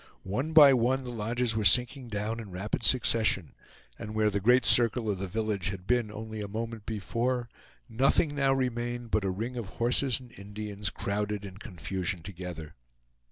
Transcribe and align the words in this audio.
One 0.23 0.51
by 0.53 0.73
one 0.73 1.03
the 1.03 1.11
lodges 1.11 1.55
were 1.55 1.63
sinking 1.63 2.07
down 2.07 2.39
in 2.39 2.49
rapid 2.49 2.81
succession, 2.81 3.53
and 3.99 4.15
where 4.15 4.31
the 4.31 4.39
great 4.39 4.65
circle 4.65 5.11
of 5.11 5.19
the 5.19 5.27
village 5.27 5.69
had 5.69 5.85
been 5.85 6.09
only 6.11 6.41
a 6.41 6.47
moment 6.47 6.87
before, 6.87 7.49
nothing 7.87 8.35
now 8.35 8.51
remained 8.51 9.11
but 9.11 9.23
a 9.23 9.29
ring 9.29 9.57
of 9.57 9.67
horses 9.77 10.19
and 10.19 10.31
Indians, 10.31 10.89
crowded 10.89 11.45
in 11.45 11.57
confusion 11.57 12.23
together. 12.23 12.73